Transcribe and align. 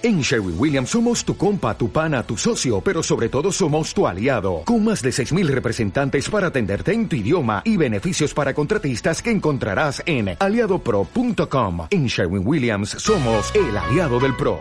En 0.00 0.20
Sherwin 0.20 0.54
Williams 0.56 0.90
somos 0.90 1.24
tu 1.24 1.36
compa, 1.36 1.76
tu 1.76 1.90
pana, 1.90 2.22
tu 2.22 2.36
socio, 2.36 2.80
pero 2.80 3.02
sobre 3.02 3.28
todo 3.28 3.50
somos 3.50 3.92
tu 3.92 4.06
aliado, 4.06 4.62
con 4.64 4.84
más 4.84 5.02
de 5.02 5.10
6.000 5.10 5.48
representantes 5.48 6.30
para 6.30 6.46
atenderte 6.46 6.92
en 6.92 7.08
tu 7.08 7.16
idioma 7.16 7.62
y 7.64 7.76
beneficios 7.76 8.32
para 8.32 8.54
contratistas 8.54 9.20
que 9.20 9.32
encontrarás 9.32 10.00
en 10.06 10.36
aliadopro.com. 10.38 11.88
En 11.90 12.06
Sherwin 12.06 12.46
Williams 12.46 12.90
somos 12.90 13.52
el 13.56 13.76
aliado 13.76 14.20
del 14.20 14.36
PRO. 14.36 14.60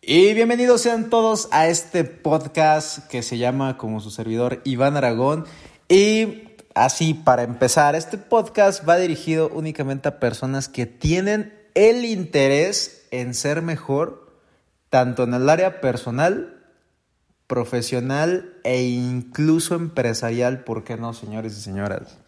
Y 0.00 0.34
bienvenidos 0.34 0.82
sean 0.82 1.10
todos 1.10 1.48
a 1.50 1.66
este 1.66 2.04
podcast 2.04 3.08
que 3.08 3.22
se 3.22 3.38
llama 3.38 3.76
como 3.76 3.98
su 3.98 4.12
servidor 4.12 4.60
Iván 4.62 4.96
Aragón. 4.96 5.46
Y 5.88 6.44
así, 6.76 7.14
para 7.14 7.42
empezar, 7.42 7.96
este 7.96 8.18
podcast 8.18 8.88
va 8.88 8.98
dirigido 8.98 9.48
únicamente 9.48 10.08
a 10.08 10.20
personas 10.20 10.68
que 10.68 10.86
tienen 10.86 11.52
el 11.74 12.04
interés 12.04 13.01
en 13.12 13.34
ser 13.34 13.62
mejor, 13.62 14.32
tanto 14.90 15.22
en 15.22 15.34
el 15.34 15.48
área 15.48 15.80
personal, 15.80 16.58
profesional 17.46 18.54
e 18.64 18.82
incluso 18.82 19.76
empresarial, 19.76 20.64
¿por 20.64 20.82
qué 20.82 20.96
no, 20.96 21.14
señores 21.14 21.56
y 21.56 21.60
señoras? 21.60 22.18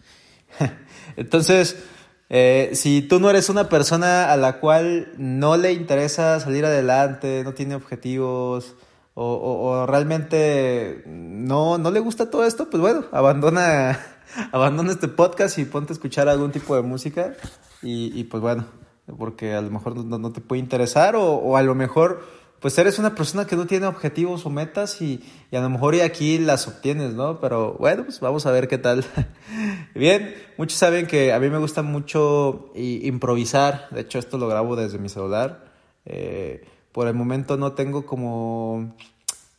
Entonces, 1.17 1.83
eh, 2.29 2.71
si 2.75 3.01
tú 3.03 3.19
no 3.19 3.31
eres 3.31 3.49
una 3.49 3.69
persona 3.69 4.31
a 4.31 4.37
la 4.37 4.61
cual 4.61 5.13
no 5.17 5.57
le 5.57 5.73
interesa 5.73 6.39
salir 6.39 6.67
adelante, 6.67 7.43
no 7.45 7.55
tiene 7.55 7.75
objetivos, 7.75 8.77
o, 9.17 9.87
realmente 9.87 11.05
no, 11.07 11.79
no 11.79 11.91
le 11.93 12.01
gusta 12.01 12.31
todo 12.31 12.45
esto, 12.45 12.69
pues 12.69 12.81
bueno, 12.81 13.05
abandona, 13.13 13.99
abandona 14.53 14.93
este 14.93 15.09
podcast 15.09 15.59
y 15.59 15.65
ponte 15.65 15.93
a 15.93 15.95
escuchar 15.95 16.29
algún 16.29 16.51
tipo 16.51 16.75
de 16.77 16.83
música 16.83 17.35
y 17.83 18.25
pues 18.25 18.43
bueno, 18.43 18.67
porque 19.19 19.55
a 19.55 19.61
lo 19.61 19.71
mejor 19.71 19.97
no, 19.97 20.33
te 20.33 20.41
puede 20.41 20.61
interesar 20.61 21.15
o, 21.17 21.57
a 21.57 21.63
lo 21.63 21.75
mejor 21.75 22.23
pues 22.61 22.79
eres 22.79 22.99
una 22.99 23.15
persona 23.15 23.47
que 23.47 23.57
no 23.57 23.67
tiene 23.67 23.87
objetivos 23.87 24.47
o 24.47 24.51
metas 24.51 25.03
y, 25.03 25.23
a 25.53 25.61
lo 25.61 25.69
mejor 25.69 25.95
y 25.95 26.01
aquí 26.01 26.39
las 26.39 26.67
obtienes, 26.67 27.13
¿no? 27.13 27.39
Pero 27.39 27.75
bueno, 27.75 28.05
pues 28.05 28.21
vamos 28.21 28.47
a 28.47 28.51
ver 28.53 28.69
qué 28.69 28.79
tal. 28.79 29.05
Bien, 29.95 30.35
muchos 30.57 30.79
saben 30.79 31.07
que 31.07 31.35
a 31.35 31.39
mí 31.41 31.51
me 31.51 31.59
gusta 31.59 31.83
mucho 31.83 32.71
improvisar, 32.75 33.89
de 33.91 34.01
hecho 34.01 34.19
esto 34.19 34.39
lo 34.39 34.49
grabo 34.49 34.77
desde 34.77 34.99
mi 34.99 35.11
celular. 35.11 35.73
Eh, 36.07 36.65
por 36.93 37.07
el 37.07 37.15
momento 37.15 37.57
no 37.57 37.73
tengo 37.73 38.07
como... 38.07 38.95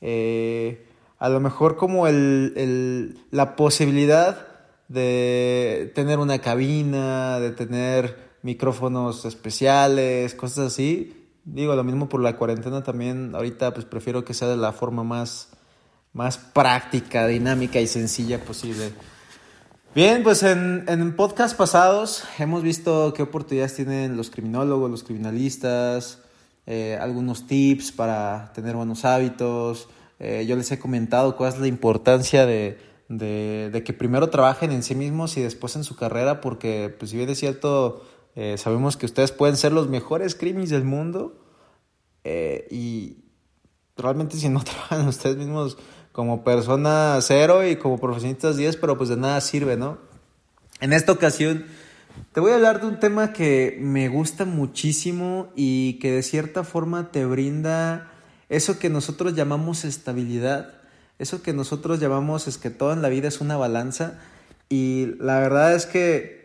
Eh, 0.01 0.87
a 1.19 1.29
lo 1.29 1.39
mejor 1.39 1.77
como 1.77 2.07
el, 2.07 3.19
la 3.31 3.55
posibilidad 3.55 4.47
de 4.87 5.91
tener 5.95 6.19
una 6.19 6.39
cabina, 6.39 7.39
de 7.39 7.51
tener 7.51 8.24
micrófonos 8.45 9.25
especiales, 9.25 10.35
cosas 10.35 10.67
así. 10.67 11.27
Digo, 11.45 11.75
lo 11.75 11.83
mismo 11.83 12.07
por 12.07 12.21
la 12.21 12.37
cuarentena 12.37 12.83
también, 12.83 13.33
ahorita 13.33 13.73
pues 13.73 13.87
prefiero 13.87 14.23
que 14.23 14.35
sea 14.35 14.47
de 14.47 14.55
la 14.55 14.71
forma 14.71 15.03
más, 15.03 15.49
más 16.13 16.37
práctica, 16.37 17.25
dinámica 17.25 17.81
y 17.81 17.87
sencilla 17.87 18.39
posible. 18.45 18.93
Bien, 19.95 20.21
pues 20.21 20.43
en, 20.43 20.85
en 20.87 21.15
podcast 21.15 21.57
pasados 21.57 22.23
hemos 22.37 22.61
visto 22.61 23.13
qué 23.15 23.23
oportunidades 23.23 23.75
tienen 23.75 24.15
los 24.15 24.29
criminólogos, 24.29 24.91
los 24.91 25.03
criminalistas, 25.03 26.19
eh, 26.67 26.99
algunos 27.01 27.47
tips 27.47 27.93
para 27.93 28.51
tener 28.53 28.75
buenos 28.75 29.05
hábitos. 29.05 29.89
Eh, 30.19 30.45
yo 30.47 30.55
les 30.55 30.71
he 30.71 30.77
comentado 30.77 31.35
cuál 31.35 31.53
es 31.53 31.59
la 31.59 31.67
importancia 31.67 32.45
de, 32.45 32.77
de, 33.09 33.71
de, 33.73 33.83
que 33.83 33.93
primero 33.93 34.29
trabajen 34.29 34.71
en 34.71 34.83
sí 34.83 34.93
mismos 34.93 35.35
y 35.37 35.41
después 35.41 35.75
en 35.75 35.83
su 35.83 35.95
carrera, 35.95 36.41
porque 36.41 36.93
pues 36.95 37.09
si 37.09 37.17
bien 37.17 37.29
es 37.29 37.39
cierto, 37.39 38.03
eh, 38.35 38.57
sabemos 38.57 38.97
que 38.97 39.05
ustedes 39.05 39.31
pueden 39.31 39.55
ser 39.55 39.71
los 39.71 39.89
mejores 39.89 40.35
crimis 40.35 40.69
del 40.69 40.83
mundo 40.83 41.41
eh, 42.23 42.67
y 42.69 43.17
realmente 43.95 44.37
si 44.37 44.49
no 44.49 44.63
trabajan 44.63 45.07
ustedes 45.07 45.37
mismos 45.37 45.77
como 46.11 46.43
persona 46.43 47.17
cero 47.21 47.67
y 47.67 47.75
como 47.77 47.99
profesionistas 47.99 48.57
10, 48.57 48.77
pero 48.77 48.97
pues 48.97 49.09
de 49.09 49.17
nada 49.17 49.39
sirve, 49.41 49.77
¿no? 49.77 49.97
En 50.81 50.93
esta 50.93 51.11
ocasión 51.11 51.65
te 52.33 52.39
voy 52.39 52.51
a 52.51 52.55
hablar 52.55 52.81
de 52.81 52.87
un 52.87 52.99
tema 52.99 53.33
que 53.33 53.77
me 53.81 54.07
gusta 54.09 54.45
muchísimo 54.45 55.51
y 55.55 55.99
que 55.99 56.11
de 56.11 56.23
cierta 56.23 56.63
forma 56.63 57.11
te 57.11 57.25
brinda 57.25 58.11
eso 58.49 58.79
que 58.79 58.89
nosotros 58.89 59.35
llamamos 59.35 59.85
estabilidad, 59.85 60.73
eso 61.19 61.41
que 61.41 61.53
nosotros 61.53 61.99
llamamos 61.99 62.47
es 62.47 62.57
que 62.57 62.69
todo 62.69 62.93
en 62.93 63.01
la 63.01 63.09
vida 63.09 63.27
es 63.27 63.41
una 63.41 63.57
balanza 63.57 64.19
y 64.69 65.13
la 65.19 65.39
verdad 65.39 65.75
es 65.75 65.85
que 65.85 66.44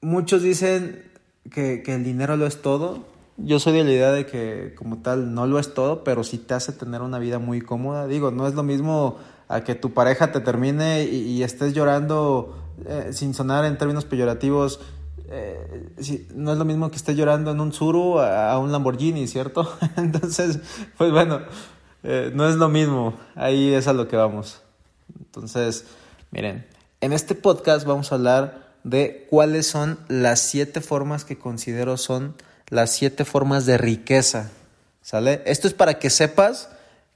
muchos 0.00 0.42
dicen 0.42 1.10
que, 1.50 1.82
el 1.86 2.04
dinero 2.04 2.36
lo 2.36 2.46
es 2.46 2.62
todo. 2.62 3.04
Yo 3.36 3.58
soy 3.58 3.72
de 3.72 3.84
la 3.84 3.90
idea 3.90 4.12
de 4.12 4.26
que 4.26 4.74
como 4.76 4.98
tal 4.98 5.34
no 5.34 5.46
lo 5.46 5.58
es 5.58 5.72
todo, 5.72 6.04
pero 6.04 6.24
sí 6.24 6.38
te 6.38 6.54
hace 6.54 6.72
tener 6.72 7.02
una 7.02 7.18
vida 7.18 7.38
muy 7.38 7.60
cómoda. 7.60 8.06
Digo, 8.06 8.30
no 8.30 8.46
es 8.46 8.54
lo 8.54 8.62
mismo 8.62 9.16
a 9.48 9.64
que 9.64 9.74
tu 9.74 9.92
pareja 9.92 10.30
te 10.30 10.40
termine 10.40 11.04
y, 11.04 11.42
estés 11.42 11.72
llorando 11.72 12.56
eh, 12.86 13.10
sin 13.12 13.34
sonar 13.34 13.64
en 13.64 13.78
términos 13.78 14.04
peyorativos. 14.04 14.80
Eh, 15.28 16.26
no 16.34 16.52
es 16.52 16.58
lo 16.58 16.64
mismo 16.64 16.90
que 16.90 16.96
estés 16.96 17.16
llorando 17.16 17.52
en 17.52 17.60
un 17.60 17.72
Zuru 17.72 18.18
a, 18.18 18.58
un 18.58 18.72
Lamborghini, 18.72 19.26
¿cierto? 19.26 19.72
Entonces, 19.96 20.58
pues 20.98 21.10
bueno, 21.10 21.40
eh, 22.02 22.30
no 22.34 22.48
es 22.48 22.56
lo 22.56 22.68
mismo. 22.68 23.14
Ahí 23.34 23.72
es 23.72 23.88
a 23.88 23.92
lo 23.92 24.06
que 24.06 24.16
vamos. 24.16 24.60
Entonces, 25.18 25.86
miren, 26.30 26.66
en 27.00 27.12
este 27.12 27.34
podcast 27.34 27.86
vamos 27.86 28.12
a 28.12 28.16
hablar 28.16 28.69
de 28.84 29.26
cuáles 29.28 29.66
son 29.66 29.98
las 30.08 30.40
siete 30.40 30.80
formas 30.80 31.24
que 31.24 31.38
considero 31.38 31.96
son 31.96 32.34
las 32.68 32.90
siete 32.90 33.24
formas 33.24 33.66
de 33.66 33.78
riqueza. 33.78 34.50
¿Sale? 35.02 35.42
Esto 35.46 35.66
es 35.66 35.74
para 35.74 35.98
que 35.98 36.10
sepas 36.10 36.68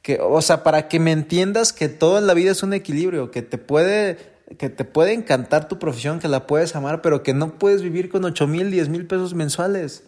que, 0.03 0.19
o 0.21 0.43
sea, 0.43 0.63
para 0.63 0.89
que 0.89 1.01
me 1.01 1.13
entiendas 1.13 1.73
que 1.73 1.89
todo 1.89 2.19
en 2.19 2.27
la 2.27 2.35
vida 2.35 2.51
es 2.51 2.63
un 2.63 2.75
equilibrio, 2.75 3.31
que 3.31 3.43
te 3.43 3.57
puede, 3.57 4.19
que 4.59 4.69
te 4.69 4.85
puede 4.85 5.13
encantar 5.13 5.69
tu 5.69 5.79
profesión, 5.79 6.19
que 6.19 6.29
la 6.29 6.47
puedes 6.47 6.75
amar, 6.77 7.03
pero 7.03 7.23
que 7.23 7.35
no 7.35 7.59
puedes 7.59 7.83
vivir 7.83 8.09
con 8.09 8.25
ocho 8.25 8.47
mil, 8.47 8.71
diez 8.71 8.89
mil 8.89 9.07
pesos 9.07 9.35
mensuales. 9.35 10.03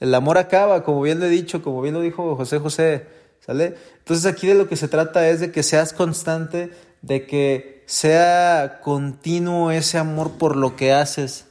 El 0.00 0.14
amor 0.14 0.38
acaba, 0.38 0.82
como 0.82 1.02
bien 1.02 1.20
lo 1.20 1.26
he 1.26 1.30
dicho, 1.30 1.62
como 1.62 1.82
bien 1.82 1.94
lo 1.94 2.00
dijo 2.00 2.36
José 2.36 2.58
José, 2.58 3.06
¿sale? 3.44 3.74
Entonces 3.98 4.26
aquí 4.26 4.46
de 4.46 4.54
lo 4.54 4.68
que 4.68 4.76
se 4.76 4.88
trata 4.88 5.28
es 5.28 5.40
de 5.40 5.52
que 5.52 5.62
seas 5.62 5.92
constante, 5.92 6.70
de 7.02 7.26
que 7.26 7.79
sea 7.90 8.78
continuo 8.84 9.72
ese 9.72 9.98
amor 9.98 10.38
por 10.38 10.54
lo 10.54 10.76
que 10.76 10.92
haces. 10.92 11.46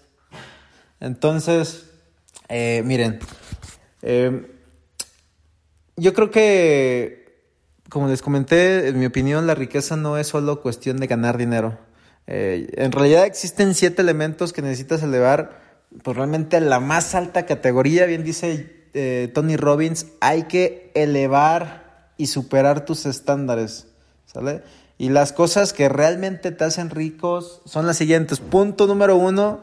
Entonces, 1.01 1.89
eh, 2.47 2.81
miren, 2.85 3.19
eh, 4.01 4.49
yo 5.97 6.13
creo 6.13 6.31
que, 6.31 7.43
como 7.89 8.07
les 8.07 8.21
comenté, 8.21 8.87
en 8.87 8.97
mi 8.99 9.05
opinión, 9.05 9.47
la 9.47 9.55
riqueza 9.55 9.97
no 9.97 10.17
es 10.17 10.27
solo 10.27 10.61
cuestión 10.61 10.95
de 10.95 11.07
ganar 11.07 11.37
dinero. 11.37 11.77
Eh, 12.25 12.69
en 12.77 12.93
realidad 12.93 13.25
existen 13.25 13.75
siete 13.75 14.01
elementos 14.01 14.53
que 14.53 14.61
necesitas 14.61 15.03
elevar, 15.03 15.59
pues 16.03 16.15
realmente 16.15 16.55
a 16.55 16.61
la 16.61 16.79
más 16.79 17.15
alta 17.15 17.45
categoría, 17.45 18.05
bien 18.05 18.23
dice 18.23 18.77
Tony 19.33 19.57
Robbins, 19.57 20.07
hay 20.21 20.43
que 20.43 20.89
elevar 20.95 22.13
y 22.15 22.27
superar 22.27 22.85
tus 22.85 23.05
estándares, 23.05 23.87
¿sale? 24.25 24.63
Y 24.99 25.07
las 25.07 25.31
cosas 25.31 25.71
que 25.71 25.87
realmente 25.87 26.51
te 26.51 26.65
hacen 26.65 26.89
ricos 26.89 27.61
son 27.63 27.87
las 27.87 27.95
siguientes. 27.95 28.41
Punto 28.41 28.85
número 28.85 29.15
uno, 29.15 29.61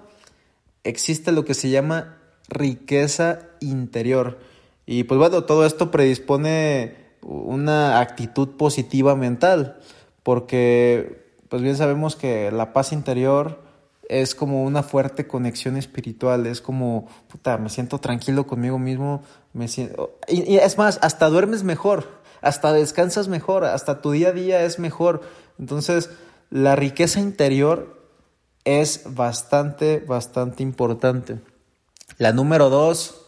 existe 0.82 1.30
lo 1.30 1.44
que 1.44 1.52
se 1.52 1.68
llama 1.68 2.16
riqueza 2.48 3.40
interior. 3.60 4.38
Y 4.86 5.04
pues 5.04 5.18
bueno, 5.18 5.44
todo 5.44 5.66
esto 5.66 5.90
predispone 5.90 6.96
una 7.20 8.00
actitud 8.00 8.56
positiva 8.56 9.14
mental, 9.14 9.78
porque 10.22 11.26
pues 11.50 11.60
bien 11.60 11.76
sabemos 11.76 12.16
que 12.16 12.50
la 12.50 12.72
paz 12.72 12.92
interior 12.92 13.60
es 14.08 14.34
como 14.34 14.64
una 14.64 14.82
fuerte 14.82 15.26
conexión 15.26 15.76
espiritual, 15.76 16.46
es 16.46 16.62
como, 16.62 17.08
puta, 17.28 17.58
me 17.58 17.68
siento 17.68 17.98
tranquilo 17.98 18.46
conmigo 18.46 18.78
mismo, 18.78 19.22
me 19.52 19.68
siento... 19.68 20.18
y 20.28 20.56
es 20.56 20.78
más, 20.78 20.98
hasta 21.02 21.28
duermes 21.28 21.62
mejor 21.62 22.15
hasta 22.46 22.72
descansas 22.72 23.28
mejor, 23.28 23.64
hasta 23.64 24.00
tu 24.00 24.12
día 24.12 24.28
a 24.28 24.32
día 24.32 24.62
es 24.62 24.78
mejor. 24.78 25.22
Entonces, 25.58 26.10
la 26.50 26.76
riqueza 26.76 27.20
interior 27.20 27.96
es 28.64 29.02
bastante, 29.14 30.00
bastante 30.00 30.62
importante. 30.62 31.40
La 32.18 32.32
número 32.32 32.70
dos, 32.70 33.26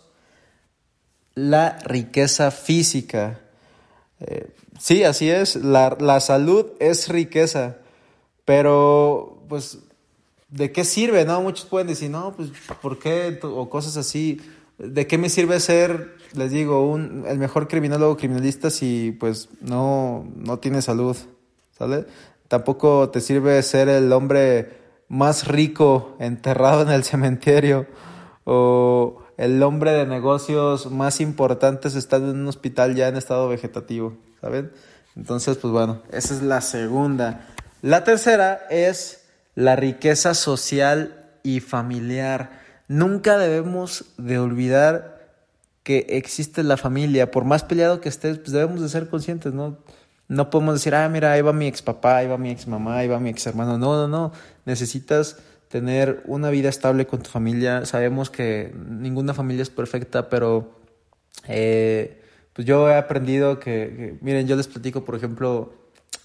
la 1.35 1.79
riqueza 1.85 2.51
física. 2.51 3.41
Eh, 4.21 4.55
sí, 4.79 5.05
así 5.05 5.31
es, 5.31 5.57
la, 5.57 5.97
la 6.01 6.21
salud 6.21 6.67
es 6.81 7.09
riqueza, 7.09 7.77
pero 8.45 9.45
pues, 9.49 9.79
¿de 10.49 10.73
qué 10.73 10.85
sirve? 10.85 11.25
No, 11.25 11.41
muchos 11.43 11.67
pueden 11.67 11.89
decir, 11.89 12.11
no, 12.11 12.35
pues, 12.35 12.51
¿por 12.81 12.99
qué? 12.99 13.39
O 13.43 13.69
cosas 13.69 13.97
así. 13.97 14.41
¿De 14.79 15.07
qué 15.07 15.19
me 15.19 15.29
sirve 15.29 15.59
ser, 15.61 16.17
les 16.35 16.51
digo, 16.51 16.89
un, 16.89 17.25
el 17.27 17.39
mejor 17.39 17.69
criminólogo 17.69 18.17
criminalista 18.17 18.71
si 18.71 19.17
pues 19.19 19.49
no, 19.61 20.27
no 20.37 20.59
tiene 20.59 20.83
salud? 20.83 21.17
¿Sale? 21.77 22.07
Tampoco 22.49 23.11
te 23.11 23.21
sirve 23.21 23.63
ser 23.63 23.89
el 23.89 24.13
hombre 24.13 24.79
más 25.09 25.49
rico 25.49 26.17
enterrado 26.21 26.83
en 26.83 26.91
el 26.91 27.05
cementerio 27.05 27.87
o 28.45 29.23
el 29.37 29.63
hombre 29.63 29.93
de 29.93 30.07
negocios 30.07 30.91
más 30.91 31.21
importantes 31.21 31.95
está 31.95 32.17
en 32.17 32.25
un 32.25 32.49
hospital 32.49 32.95
ya 32.95 33.09
en 33.09 33.17
estado 33.17 33.49
vegetativo, 33.49 34.17
¿saben? 34.41 34.73
Entonces, 35.17 35.57
pues 35.59 35.73
bueno, 35.73 36.03
esa 36.11 36.35
es 36.35 36.43
la 36.43 36.61
segunda. 36.61 37.47
La 37.83 38.05
tercera 38.05 38.67
es 38.71 39.25
la 39.55 39.77
riqueza 39.77 40.35
social 40.35 41.31
y 41.43 41.61
familiar. 41.61 42.68
Nunca 42.89 43.39
debemos 43.39 44.07
de 44.17 44.39
olvidar 44.39 45.19
que 45.83 46.07
existe 46.11 46.63
la 46.63 46.77
familia. 46.77 47.31
Por 47.31 47.45
más 47.45 47.63
peleado 47.63 48.01
que 48.01 48.09
estés, 48.09 48.39
pues 48.39 48.53
debemos 48.53 48.81
de 48.81 48.89
ser 48.89 49.09
conscientes, 49.09 49.53
¿no? 49.53 49.79
No 50.27 50.51
podemos 50.51 50.75
decir, 50.75 50.95
ah, 50.95 51.09
mira, 51.09 51.33
ahí 51.33 51.41
va 51.41 51.53
mi 51.53 51.67
ex 51.67 51.81
papá, 51.81 52.19
ahí 52.19 52.27
va 52.27 52.37
mi 52.37 52.51
ex 52.51 52.67
mamá, 52.67 52.99
ahí 52.99 53.09
va 53.09 53.21
mi 53.21 53.31
ex 53.31 53.47
hermano. 53.47 53.79
No, 53.79 53.95
no, 53.95 54.09
no. 54.09 54.33
Necesitas 54.67 55.39
tener 55.69 56.23
una 56.27 56.51
vida 56.51 56.69
estable 56.69 57.07
con 57.07 57.23
tu 57.23 57.31
familia. 57.31 57.87
Sabemos 57.87 58.31
que 58.31 58.75
ninguna 58.75 59.35
familia 59.35 59.63
es 59.63 59.71
perfecta, 59.71 60.29
pero 60.29 60.79
eh, 61.47 62.23
pues 62.53 62.67
yo 62.67 62.91
he 62.91 62.95
aprendido 62.95 63.59
que, 63.61 64.19
miren, 64.21 64.47
yo 64.47 64.57
les 64.57 64.67
platico, 64.67 65.05
por 65.05 65.15
ejemplo, 65.15 65.75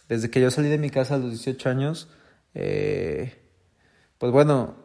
desde 0.10 0.30
que 0.30 0.42
yo 0.42 0.52
salí 0.52 0.70
de 0.70 0.78
mi 0.78 0.90
casa 0.90 1.16
a 1.16 1.18
los 1.18 1.30
18 1.30 1.70
años, 1.70 2.10
eh, 2.54 3.34
pues 4.18 4.32
bueno, 4.32 4.76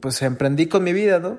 pues 0.00 0.20
emprendí 0.22 0.66
con 0.66 0.84
mi 0.84 0.92
vida, 0.92 1.18
¿no? 1.18 1.38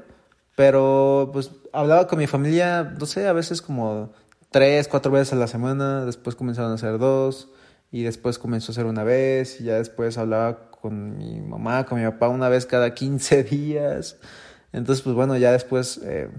Pero 0.56 1.30
pues 1.34 1.52
hablaba 1.72 2.08
con 2.08 2.20
mi 2.20 2.28
familia, 2.28 2.96
no 3.00 3.06
sé, 3.06 3.28
a 3.28 3.34
veces 3.34 3.62
como 3.62 4.12
tres, 4.52 4.88
cuatro 4.88 5.12
veces 5.12 5.34
a 5.34 5.36
la 5.36 5.48
semana, 5.48 6.06
después 6.06 6.36
comenzaron 6.36 6.72
a 6.72 6.78
ser 6.78 7.00
dos, 7.00 7.50
y 7.92 8.04
después 8.04 8.38
comenzó 8.38 8.72
a 8.72 8.76
ser 8.76 8.86
una 8.86 9.04
vez, 9.04 9.60
y 9.62 9.66
ya 9.66 9.76
después 9.76 10.18
hablaba 10.18 10.70
con 10.70 11.18
mi 11.18 11.42
mamá, 11.42 11.86
con 11.86 12.00
mi 12.00 12.06
papá 12.06 12.28
una 12.30 12.50
vez 12.50 12.66
cada 12.66 12.94
15 12.94 13.44
días. 13.46 14.18
Entonces, 14.72 15.04
pues 15.04 15.16
bueno, 15.16 15.38
ya 15.38 15.52
después, 15.52 16.00
eh, 16.04 16.30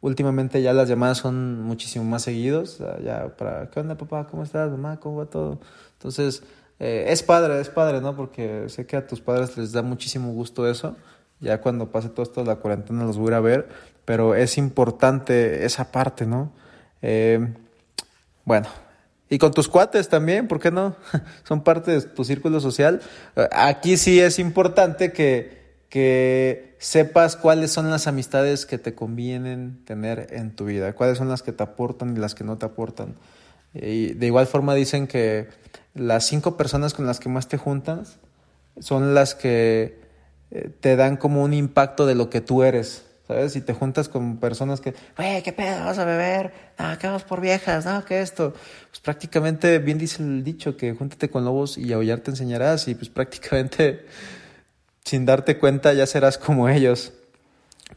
últimamente 0.00 0.62
ya 0.62 0.72
las 0.72 0.88
llamadas 0.88 1.18
son 1.18 1.62
muchísimo 1.62 2.04
más 2.04 2.22
seguidos, 2.22 2.78
ya 3.04 3.36
para, 3.36 3.70
¿qué 3.70 3.80
onda 3.80 3.96
papá? 3.96 4.26
¿Cómo 4.26 4.42
estás? 4.42 4.70
Mamá, 4.70 4.98
¿cómo 5.00 5.16
va 5.16 5.26
todo? 5.26 5.60
Entonces, 5.94 6.42
eh, 6.78 7.06
es 7.08 7.22
padre, 7.22 7.60
es 7.60 7.68
padre, 7.68 8.00
¿no? 8.00 8.16
Porque 8.16 8.68
sé 8.68 8.86
que 8.86 8.96
a 8.96 9.06
tus 9.06 9.20
padres 9.20 9.56
les 9.58 9.72
da 9.72 9.82
muchísimo 9.82 10.32
gusto 10.32 10.68
eso. 10.68 10.96
Ya 11.40 11.60
cuando 11.60 11.90
pase 11.90 12.08
todo 12.08 12.22
esto 12.22 12.42
de 12.42 12.46
la 12.46 12.56
cuarentena 12.56 13.04
los 13.04 13.16
voy 13.16 13.32
a 13.32 13.40
ver, 13.40 13.68
pero 14.04 14.34
es 14.34 14.58
importante 14.58 15.64
esa 15.64 15.90
parte, 15.90 16.26
¿no? 16.26 16.52
Eh, 17.02 17.54
bueno, 18.44 18.68
y 19.28 19.38
con 19.38 19.52
tus 19.52 19.68
cuates 19.68 20.08
también, 20.08 20.48
¿por 20.48 20.60
qué 20.60 20.70
no? 20.70 20.96
Son 21.44 21.62
parte 21.62 21.92
de 21.92 22.02
tu 22.02 22.24
círculo 22.24 22.60
social. 22.60 23.00
Aquí 23.52 23.96
sí 23.96 24.20
es 24.20 24.38
importante 24.38 25.12
que, 25.12 25.84
que 25.88 26.76
sepas 26.78 27.36
cuáles 27.36 27.70
son 27.70 27.90
las 27.90 28.06
amistades 28.06 28.66
que 28.66 28.78
te 28.78 28.94
convienen 28.94 29.84
tener 29.84 30.28
en 30.30 30.56
tu 30.56 30.64
vida, 30.64 30.94
cuáles 30.94 31.18
son 31.18 31.28
las 31.28 31.42
que 31.42 31.52
te 31.52 31.62
aportan 31.62 32.16
y 32.16 32.20
las 32.20 32.34
que 32.34 32.42
no 32.42 32.58
te 32.58 32.66
aportan. 32.66 33.14
Y 33.74 34.14
de 34.14 34.26
igual 34.26 34.46
forma 34.46 34.74
dicen 34.74 35.06
que 35.06 35.48
las 35.94 36.26
cinco 36.26 36.56
personas 36.56 36.94
con 36.94 37.06
las 37.06 37.20
que 37.20 37.28
más 37.28 37.48
te 37.48 37.56
juntas 37.56 38.18
son 38.80 39.14
las 39.14 39.34
que 39.34 40.00
eh, 40.08 40.09
te 40.80 40.96
dan 40.96 41.16
como 41.16 41.42
un 41.42 41.54
impacto 41.54 42.06
de 42.06 42.14
lo 42.14 42.30
que 42.30 42.40
tú 42.40 42.62
eres. 42.62 43.04
¿sabes? 43.30 43.52
Si 43.52 43.60
te 43.60 43.74
juntas 43.74 44.08
con 44.08 44.38
personas 44.38 44.80
que, 44.80 44.92
güey, 45.16 45.40
¿qué 45.44 45.52
pedo? 45.52 45.84
¿Vas 45.84 45.98
a 45.98 46.04
beber? 46.04 46.52
No, 46.76 46.98
¿qué 46.98 47.06
vamos 47.06 47.22
por 47.22 47.40
viejas? 47.40 47.84
No, 47.84 48.04
¿qué 48.04 48.22
esto? 48.22 48.54
Pues 48.88 48.98
prácticamente, 49.00 49.78
bien 49.78 49.98
dice 49.98 50.20
el 50.20 50.42
dicho, 50.42 50.76
que 50.76 50.94
júntate 50.94 51.30
con 51.30 51.44
lobos 51.44 51.78
y 51.78 51.92
aullar 51.92 52.18
te 52.20 52.32
enseñarás 52.32 52.88
y 52.88 52.96
pues 52.96 53.08
prácticamente 53.08 54.04
sin 55.04 55.26
darte 55.26 55.58
cuenta 55.58 55.92
ya 55.92 56.06
serás 56.06 56.38
como 56.38 56.68
ellos. 56.68 57.12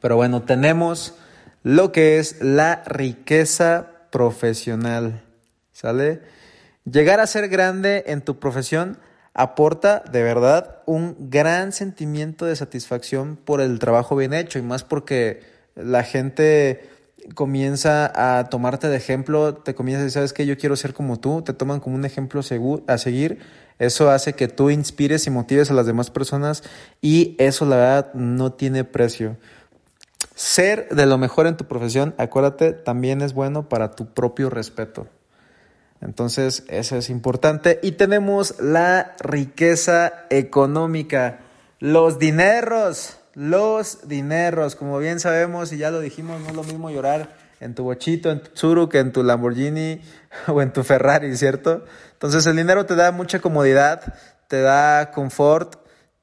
Pero 0.02 0.18
bueno, 0.18 0.44
tenemos 0.44 1.16
lo 1.64 1.92
que 1.92 2.20
es 2.20 2.40
la 2.42 2.84
riqueza 2.86 3.88
profesional, 4.12 5.24
¿sale? 5.72 6.22
Llegar 6.86 7.20
a 7.20 7.26
ser 7.26 7.50
grande 7.50 8.04
en 8.06 8.22
tu 8.22 8.38
profesión 8.38 9.00
aporta 9.34 10.04
de 10.12 10.22
verdad 10.24 10.82
un 10.86 11.16
gran 11.30 11.72
sentimiento 11.72 12.46
de 12.46 12.56
satisfacción 12.56 13.36
por 13.36 13.62
el 13.62 13.80
trabajo 13.80 14.16
bien 14.16 14.34
hecho 14.34 14.60
y 14.60 14.62
más 14.62 14.84
porque 14.84 15.42
la 15.76 16.04
gente 16.04 16.90
comienza 17.36 18.12
a 18.38 18.50
tomarte 18.50 18.90
de 18.90 18.98
ejemplo, 18.98 19.56
te 19.56 19.74
comienza 19.74 20.02
a 20.02 20.04
decir, 20.04 20.14
¿sabes 20.14 20.34
qué? 20.34 20.46
Yo 20.46 20.58
quiero 20.58 20.76
ser 20.76 20.94
como 20.94 21.20
tú, 21.20 21.42
te 21.42 21.54
toman 21.54 21.80
como 21.80 21.96
un 21.96 22.06
ejemplo 22.06 22.42
a 22.88 22.98
seguir, 22.98 23.40
eso 23.80 24.12
hace 24.12 24.34
que 24.34 24.48
tú 24.48 24.70
inspires 24.70 25.26
y 25.26 25.30
motives 25.30 25.72
a 25.72 25.74
las 25.74 25.86
demás 25.86 26.12
personas 26.12 26.64
y 27.02 27.36
eso 27.40 27.66
la 27.66 27.78
verdad 27.78 28.14
no 28.14 28.54
tiene 28.54 28.84
precio. 28.84 29.38
Ser 30.36 30.90
de 30.90 31.06
lo 31.06 31.18
mejor 31.18 31.48
en 31.48 31.58
tu 31.58 31.66
profesión, 31.66 32.14
acuérdate, 32.18 32.74
también 32.74 33.22
es 33.22 33.34
bueno 33.34 33.70
para 33.70 33.92
tu 33.92 34.14
propio 34.14 34.50
respeto. 34.50 35.08
Entonces, 36.04 36.64
eso 36.68 36.98
es 36.98 37.10
importante. 37.10 37.80
Y 37.82 37.94
tenemos 37.94 38.60
la 38.60 39.16
riqueza 39.20 40.26
económica, 40.30 41.40
los 41.80 42.20
dineros, 42.20 43.18
los 43.34 44.08
dineros. 44.08 44.76
Como 44.76 45.00
bien 45.00 45.20
sabemos 45.20 45.72
y 45.72 45.78
ya 45.78 45.92
lo 45.92 46.02
dijimos, 46.02 46.42
no 46.42 46.50
es 46.50 46.56
lo 46.56 46.64
mismo 46.64 46.90
llorar 46.90 47.36
en 47.62 47.74
tu 47.74 47.84
bochito, 47.84 48.32
en 48.32 48.44
tu 48.44 48.52
Tsuru, 48.52 48.90
que 48.90 49.00
en 49.00 49.14
tu 49.14 49.24
Lamborghini 49.24 50.02
o 50.48 50.62
en 50.62 50.74
tu 50.74 50.84
Ferrari, 50.84 51.36
¿cierto? 51.38 51.86
Entonces, 52.12 52.46
el 52.46 52.58
dinero 52.58 52.86
te 52.86 52.96
da 52.96 53.12
mucha 53.12 53.40
comodidad, 53.40 54.14
te 54.50 54.62
da 54.62 55.12
confort, 55.12 55.76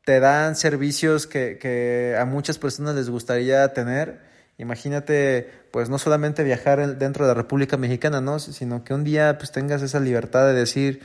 te 0.04 0.20
dan 0.20 0.56
servicios 0.56 1.26
que, 1.26 1.58
que 1.58 2.16
a 2.18 2.26
muchas 2.26 2.58
personas 2.58 2.94
les 2.96 3.08
gustaría 3.08 3.72
tener 3.72 4.29
Imagínate, 4.60 5.50
pues 5.70 5.88
no 5.88 5.98
solamente 5.98 6.44
viajar 6.44 6.98
dentro 6.98 7.24
de 7.24 7.30
la 7.30 7.34
República 7.34 7.78
Mexicana, 7.78 8.20
¿no? 8.20 8.38
Sino 8.38 8.84
que 8.84 8.92
un 8.92 9.04
día 9.04 9.38
pues 9.38 9.52
tengas 9.52 9.80
esa 9.80 10.00
libertad 10.00 10.46
de 10.46 10.52
decir, 10.52 11.00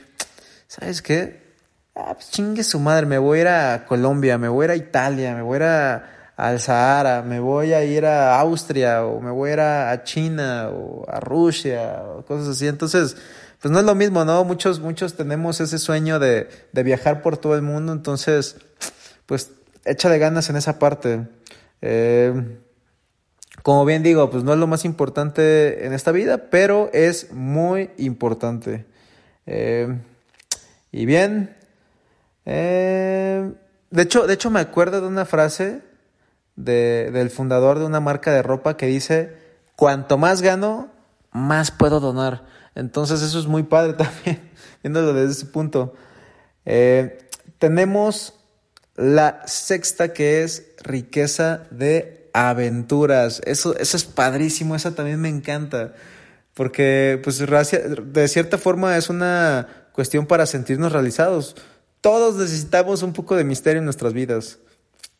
¿sabes 0.68 1.00
qué? 1.00 1.42
Ah, 1.94 2.12
pues 2.12 2.30
chingue 2.30 2.62
su 2.62 2.78
madre, 2.78 3.06
me 3.06 3.16
voy 3.16 3.38
a 3.38 3.40
ir 3.40 3.48
a 3.48 3.84
Colombia, 3.86 4.36
me 4.36 4.48
voy 4.48 4.64
a 4.64 4.66
ir 4.66 4.70
a 4.72 4.76
Italia, 4.76 5.34
me 5.34 5.40
voy 5.40 5.54
a 5.54 5.56
ir 5.56 6.02
al 6.36 6.60
Sahara, 6.60 7.22
me 7.22 7.40
voy 7.40 7.72
a 7.72 7.82
ir 7.82 8.04
a 8.04 8.38
Austria 8.38 9.06
o 9.06 9.22
me 9.22 9.30
voy 9.30 9.50
a 9.50 9.52
ir 9.54 9.60
a, 9.60 10.04
China 10.04 10.68
o 10.68 11.06
a 11.08 11.18
Rusia 11.18 12.02
o 12.04 12.26
cosas 12.26 12.48
así. 12.48 12.68
Entonces, 12.68 13.16
pues 13.62 13.72
no 13.72 13.78
es 13.78 13.86
lo 13.86 13.94
mismo, 13.94 14.26
¿no? 14.26 14.44
Muchos, 14.44 14.80
muchos 14.80 15.14
tenemos 15.14 15.60
ese 15.60 15.78
sueño 15.78 16.18
de, 16.18 16.50
de 16.72 16.82
viajar 16.82 17.22
por 17.22 17.38
todo 17.38 17.54
el 17.54 17.62
mundo, 17.62 17.94
entonces, 17.94 18.56
pues 19.24 19.50
échale 19.86 20.18
ganas 20.18 20.50
en 20.50 20.56
esa 20.56 20.78
parte. 20.78 21.26
Eh, 21.80 22.58
como 23.66 23.84
bien 23.84 24.04
digo, 24.04 24.30
pues 24.30 24.44
no 24.44 24.52
es 24.52 24.60
lo 24.60 24.68
más 24.68 24.84
importante 24.84 25.86
en 25.86 25.92
esta 25.92 26.12
vida, 26.12 26.50
pero 26.50 26.88
es 26.92 27.32
muy 27.32 27.90
importante. 27.96 28.86
Eh, 29.44 29.92
y 30.92 31.04
bien, 31.04 31.56
eh, 32.44 33.52
de, 33.90 34.02
hecho, 34.02 34.28
de 34.28 34.34
hecho 34.34 34.50
me 34.50 34.60
acuerdo 34.60 35.00
de 35.00 35.08
una 35.08 35.24
frase 35.24 35.82
del 36.54 37.28
fundador 37.30 37.80
de 37.80 37.86
una 37.86 37.98
marca 37.98 38.32
de 38.32 38.42
ropa 38.42 38.76
que 38.76 38.86
dice, 38.86 39.36
cuanto 39.74 40.16
más 40.16 40.42
gano, 40.42 40.88
más 41.32 41.72
puedo 41.72 41.98
donar. 41.98 42.44
Entonces 42.76 43.20
eso 43.20 43.40
es 43.40 43.48
muy 43.48 43.64
padre 43.64 43.92
también, 43.98 44.48
viéndolo 44.84 45.12
desde 45.12 45.32
ese 45.32 45.46
punto. 45.46 45.92
Eh, 46.66 47.18
tenemos 47.58 48.34
la 48.94 49.42
sexta 49.44 50.12
que 50.12 50.44
es 50.44 50.68
riqueza 50.84 51.66
de 51.72 52.25
aventuras. 52.36 53.40
Eso, 53.46 53.76
eso 53.78 53.96
es 53.96 54.04
padrísimo, 54.04 54.76
eso 54.76 54.92
también 54.92 55.20
me 55.20 55.30
encanta. 55.30 55.94
Porque, 56.52 57.20
pues, 57.24 57.38
de 57.38 58.28
cierta 58.28 58.58
forma 58.58 58.96
es 58.96 59.08
una 59.08 59.88
cuestión 59.92 60.26
para 60.26 60.44
sentirnos 60.44 60.92
realizados. 60.92 61.56
Todos 62.02 62.36
necesitamos 62.36 63.02
un 63.02 63.14
poco 63.14 63.36
de 63.36 63.44
misterio 63.44 63.78
en 63.78 63.86
nuestras 63.86 64.12
vidas. 64.12 64.58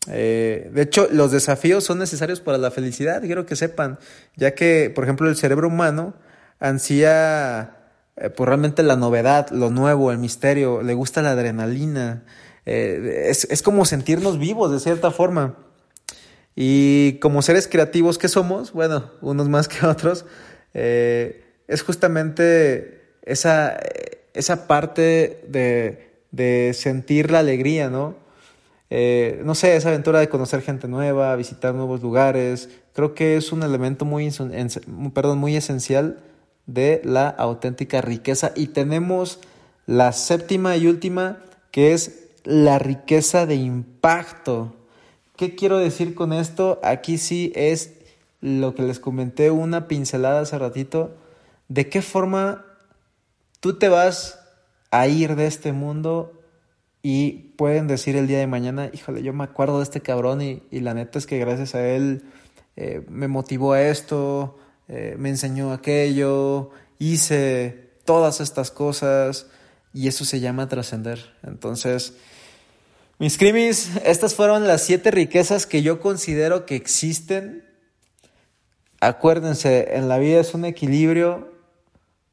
Eh, 0.09 0.71
de 0.73 0.83
hecho, 0.83 1.09
los 1.11 1.33
desafíos 1.33 1.85
son 1.85 1.99
necesarios 1.99 2.41
para 2.41 2.59
la 2.59 2.71
felicidad, 2.71 3.23
quiero 3.23 3.45
que 3.45 3.57
sepan, 3.57 3.99
ya 4.37 4.55
que, 4.55 4.93
por 4.95 5.03
ejemplo, 5.03 5.29
el 5.29 5.37
cerebro 5.37 5.67
humano 5.67 6.15
ansía 6.61 7.77
eh, 8.17 8.31
por 8.31 8.49
realmente 8.49 8.85
la 8.85 8.95
novedad, 8.95 9.51
lo 9.51 9.71
nuevo, 9.71 10.13
el 10.13 10.19
misterio, 10.19 10.83
le 10.83 10.95
gusta 10.95 11.23
la 11.23 11.31
adrenalina. 11.31 12.25
Eh, 12.67 13.27
es, 13.31 13.49
es 13.51 13.63
como 13.63 13.85
sentirnos 13.85 14.39
vivos 14.39 14.71
de 14.71 14.79
cierta 14.79 15.11
forma. 15.11 15.66
Y 16.57 17.19
como 17.21 17.43
seres 17.43 17.69
creativos 17.69 18.19
que 18.19 18.29
somos, 18.29 18.73
bueno, 18.73 19.13
unos 19.21 19.49
más 19.49 19.69
que 19.69 19.87
otros, 19.87 20.25
eh, 20.75 21.45
es 21.69 21.83
justamente 21.83 23.03
esa, 23.23 23.79
esa 24.35 24.67
parte 24.67 25.45
de, 25.49 26.11
de, 26.31 26.73
sentir 26.75 27.31
la 27.31 27.41
alegría, 27.41 27.91
¿no? 27.91 28.17
Eh, 28.89 29.43
no 29.45 29.55
sé, 29.55 29.77
esa 29.77 29.89
aventura 29.89 30.21
de 30.21 30.29
conocer 30.29 30.63
gente 30.63 30.89
nueva, 30.89 31.35
visitar 31.37 31.75
nuevos 31.75 32.03
lugares, 32.03 32.69
creo 32.97 33.15
que 33.15 33.37
es 33.37 33.53
un 33.53 33.63
elemento 33.63 34.05
muy, 34.05 34.31
perdón, 35.13 35.39
muy 35.39 35.57
esencial 35.57 36.19
de 36.67 37.03
la 37.05 37.29
auténtica 37.29 38.01
riqueza. 38.01 38.53
Y 38.55 38.69
tenemos 38.69 39.41
la 39.85 40.13
séptima 40.13 40.77
y 40.77 40.87
última, 40.87 41.39
que 41.71 41.93
es 41.93 42.29
la 42.45 42.79
riqueza 42.79 43.45
de 43.45 43.57
impacto. 43.57 44.76
¿Qué 45.37 45.55
quiero 45.55 45.79
decir 45.79 46.15
con 46.15 46.33
esto? 46.33 46.81
Aquí 46.83 47.19
sí 47.19 47.53
es 47.55 47.93
lo 48.41 48.75
que 48.75 48.83
les 48.83 48.99
comenté, 48.99 49.51
una 49.51 49.89
pincelada 49.89 50.41
hace 50.41 50.59
ratito, 50.59 51.15
de 51.69 51.89
qué 51.89 52.01
forma 52.01 52.65
tú 53.61 53.79
te 53.79 53.89
vas 53.89 54.39
a 54.91 55.09
ir 55.09 55.37
de 55.37 55.47
este 55.47 55.73
mundo 55.73 56.33
y 57.03 57.53
pueden 57.57 57.87
decir 57.87 58.17
el 58.17 58.27
día 58.27 58.39
de 58.39 58.47
mañana, 58.47 58.91
híjole, 58.93 59.23
yo 59.23 59.33
me 59.33 59.45
acuerdo 59.45 59.79
de 59.79 59.85
este 59.85 60.01
cabrón 60.01 60.41
y, 60.43 60.63
la 60.71 60.95
neta 60.95 61.19
es 61.19 61.27
que 61.27 61.39
gracias 61.39 61.75
a 61.75 61.87
él 61.87 62.25
eh, 62.77 63.05
me 63.09 63.29
motivó 63.29 63.73
a 63.75 63.83
esto, 63.83 64.59
eh, 64.89 65.17
me 65.19 65.29
enseñó 65.29 65.73
aquello, 65.73 66.71
hice 66.99 67.91
todas 68.05 68.41
estas 68.41 68.71
cosas 68.71 69.47
y 69.93 70.09
eso 70.09 70.25
se 70.25 70.41
llama 70.41 70.69
trascender. 70.69 71.35
Entonces, 71.43 72.15
mis 73.19 73.39
crimis, 73.39 73.91
estas 74.05 74.35
fueron 74.35 74.67
las 74.67 74.83
siete 74.83 75.11
riquezas 75.11 75.67
que 75.67 75.83
yo 75.83 76.01
considero 76.01 76.67
que 76.67 76.77
existen. 76.77 77.65
Acuérdense, 79.01 79.97
en 79.97 80.09
la 80.09 80.19
vida 80.19 80.41
es 80.41 80.53
un 80.53 80.65
equilibrio, 80.65 81.51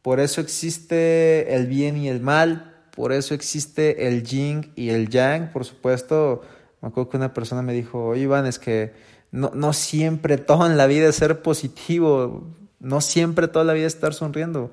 por 0.01 0.19
eso 0.19 0.41
existe 0.41 1.55
el 1.55 1.67
bien 1.67 1.95
y 1.95 2.09
el 2.09 2.19
mal, 2.19 2.73
por 2.95 3.13
eso 3.13 3.33
existe 3.33 4.07
el 4.07 4.23
yin 4.23 4.73
y 4.75 4.89
el 4.89 5.09
yang. 5.09 5.51
Por 5.51 5.63
supuesto, 5.63 6.41
me 6.81 6.89
acuerdo 6.89 7.09
que 7.09 7.17
una 7.17 7.33
persona 7.33 7.61
me 7.61 7.73
dijo, 7.73 8.07
oye 8.07 8.23
Iván, 8.23 8.45
es 8.45 8.59
que 8.59 8.91
no, 9.31 9.51
no 9.53 9.71
siempre 9.71 10.37
todo 10.37 10.65
en 10.65 10.77
la 10.77 10.85
vida 10.85 11.07
es 11.07 11.15
ser 11.15 11.41
positivo, 11.41 12.43
no 12.79 12.99
siempre 12.99 13.47
toda 13.47 13.63
la 13.63 13.73
vida 13.73 13.87
es 13.87 13.95
estar 13.95 14.13
sonriendo. 14.13 14.71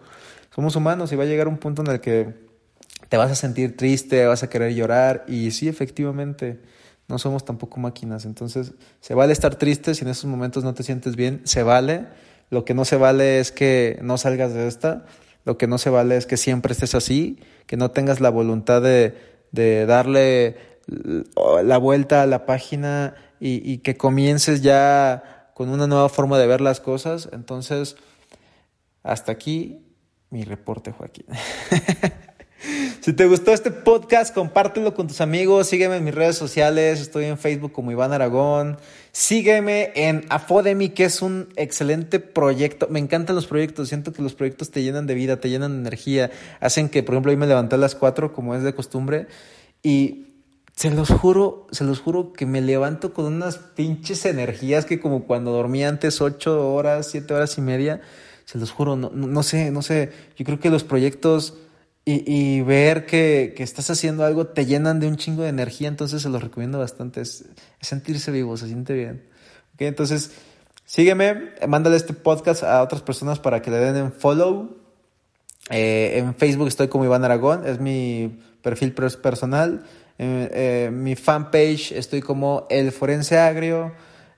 Somos 0.52 0.74
humanos 0.74 1.12
y 1.12 1.16
va 1.16 1.22
a 1.22 1.26
llegar 1.28 1.46
un 1.46 1.58
punto 1.58 1.82
en 1.82 1.92
el 1.92 2.00
que 2.00 2.49
te 3.10 3.16
vas 3.16 3.30
a 3.32 3.34
sentir 3.34 3.76
triste, 3.76 4.24
vas 4.24 4.44
a 4.44 4.48
querer 4.48 4.72
llorar 4.72 5.24
y 5.26 5.50
sí, 5.50 5.66
efectivamente, 5.66 6.60
no 7.08 7.18
somos 7.18 7.44
tampoco 7.44 7.80
máquinas. 7.80 8.24
Entonces, 8.24 8.72
se 9.00 9.14
vale 9.14 9.32
estar 9.32 9.56
triste 9.56 9.96
si 9.96 10.04
en 10.04 10.10
esos 10.12 10.26
momentos 10.26 10.62
no 10.62 10.74
te 10.74 10.84
sientes 10.84 11.16
bien, 11.16 11.40
se 11.42 11.64
vale. 11.64 12.06
Lo 12.50 12.64
que 12.64 12.72
no 12.72 12.84
se 12.84 12.94
vale 12.94 13.40
es 13.40 13.50
que 13.50 13.98
no 14.00 14.16
salgas 14.16 14.54
de 14.54 14.68
esta. 14.68 15.06
Lo 15.44 15.58
que 15.58 15.66
no 15.66 15.76
se 15.78 15.90
vale 15.90 16.16
es 16.16 16.26
que 16.26 16.36
siempre 16.36 16.72
estés 16.72 16.94
así, 16.94 17.40
que 17.66 17.76
no 17.76 17.90
tengas 17.90 18.20
la 18.20 18.30
voluntad 18.30 18.80
de, 18.80 19.16
darle 19.86 20.56
la 20.86 21.78
vuelta 21.78 22.22
a 22.22 22.26
la 22.26 22.46
página 22.46 23.16
y, 23.40 23.78
que 23.78 23.96
comiences 23.96 24.62
ya 24.62 25.50
con 25.54 25.70
una 25.70 25.88
nueva 25.88 26.10
forma 26.10 26.38
de 26.38 26.46
ver 26.46 26.60
las 26.60 26.78
cosas. 26.78 27.28
Entonces, 27.32 27.96
hasta 29.02 29.32
aquí 29.32 29.84
mi 30.30 30.44
reporte, 30.44 30.92
Joaquín. 30.92 31.26
si 33.00 33.12
te 33.12 33.26
gustó 33.26 33.52
este 33.52 33.70
podcast, 33.70 34.34
compártelo 34.34 34.94
con 34.94 35.08
tus 35.08 35.20
amigos, 35.20 35.68
sígueme 35.68 35.96
en 35.96 36.04
mis 36.04 36.14
redes 36.14 36.36
sociales, 36.36 37.00
estoy 37.00 37.24
en 37.24 37.38
Facebook 37.38 37.72
como 37.72 37.90
Iván 37.90 38.12
Aragón, 38.12 38.78
sígueme 39.12 39.92
en 39.94 40.26
Afodemi, 40.28 40.90
que 40.90 41.04
es 41.04 41.22
un 41.22 41.48
excelente 41.56 42.20
proyecto, 42.20 42.88
me 42.90 42.98
encantan 42.98 43.36
los 43.36 43.46
proyectos, 43.46 43.88
siento 43.88 44.12
que 44.12 44.22
los 44.22 44.34
proyectos 44.34 44.70
te 44.70 44.82
llenan 44.82 45.06
de 45.06 45.14
vida, 45.14 45.40
te 45.40 45.48
llenan 45.48 45.72
de 45.72 45.80
energía, 45.80 46.30
hacen 46.60 46.88
que, 46.88 47.02
por 47.02 47.14
ejemplo, 47.14 47.30
hoy 47.30 47.36
me 47.36 47.46
levanté 47.46 47.76
a 47.76 47.78
las 47.78 47.94
4 47.94 48.32
como 48.32 48.54
es 48.54 48.62
de 48.62 48.74
costumbre 48.74 49.26
y 49.82 50.26
se 50.80 50.90
los 50.90 51.10
juro, 51.10 51.66
se 51.72 51.84
los 51.84 52.00
juro 52.00 52.32
que 52.32 52.46
me 52.46 52.60
levanto 52.60 53.12
con 53.12 53.26
unas 53.26 53.58
pinches 53.58 54.24
energías 54.24 54.86
que 54.86 54.98
como 54.98 55.24
cuando 55.24 55.52
dormía 55.52 55.88
antes 55.88 56.22
ocho 56.22 56.72
horas, 56.72 57.08
siete 57.10 57.34
horas 57.34 57.58
y 57.58 57.60
media, 57.60 58.00
se 58.46 58.58
los 58.58 58.70
juro, 58.70 58.96
no, 58.96 59.10
no, 59.10 59.42
sé, 59.42 59.70
no 59.70 59.82
sé, 59.82 60.10
yo 60.36 60.44
creo 60.46 60.58
que 60.58 60.70
los 60.70 60.82
proyectos 60.82 61.54
y, 62.04 62.60
ver 62.62 63.06
que, 63.06 63.54
estás 63.58 63.90
haciendo 63.90 64.24
algo 64.24 64.46
te 64.48 64.66
llenan 64.66 65.00
de 65.00 65.06
un 65.06 65.16
chingo 65.16 65.42
de 65.42 65.50
energía, 65.50 65.88
entonces 65.88 66.22
se 66.22 66.28
los 66.28 66.42
recomiendo 66.42 66.78
bastante, 66.78 67.20
es, 67.20 67.44
sentirse 67.80 68.30
vivo, 68.30 68.56
se 68.56 68.66
siente 68.66 68.94
bien. 68.94 69.22
¿Okay? 69.74 69.86
Entonces, 69.86 70.32
sígueme, 70.84 71.50
mándale 71.68 71.96
este 71.96 72.12
podcast 72.12 72.64
a 72.64 72.82
otras 72.82 73.02
personas 73.02 73.38
para 73.38 73.62
que 73.62 73.70
le 73.70 73.76
den 73.78 73.96
en 73.96 74.12
follow. 74.12 74.76
Eh, 75.70 76.18
en 76.18 76.34
Facebook 76.34 76.68
estoy 76.68 76.88
como 76.88 77.04
Iván 77.04 77.24
Aragón, 77.24 77.66
es 77.66 77.78
mi 77.78 78.38
perfil 78.62 78.92
personal. 78.92 79.84
Eh, 80.18 80.90
mi 80.92 81.16
fanpage 81.16 81.92
estoy 81.92 82.20
como 82.20 82.66
El 82.70 82.92
Forense 82.92 83.38
Agrio. 83.38 83.92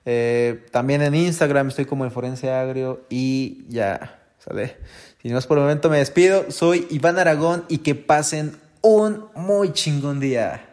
Eh, 0.05 0.65
también 0.71 1.01
en 1.01 1.15
Instagram 1.15 1.69
estoy 1.69 1.85
como 1.85 2.05
El 2.05 2.11
Forense 2.11 2.51
Agrio. 2.51 3.05
Y 3.09 3.65
ya, 3.67 4.21
¿sale? 4.37 4.77
Si 5.23 5.29
no 5.29 5.37
es 5.39 5.47
por 5.47 5.57
el 5.57 5.63
momento 5.63 5.89
me 5.89 5.99
despido. 5.99 6.51
Soy 6.51 6.85
Iván 6.89 7.17
Aragón 7.17 7.63
y 7.69 7.77
que 7.77 7.95
pasen 7.95 8.57
un 8.81 9.23
muy 9.35 9.71
chingón 9.71 10.19
día. 10.19 10.72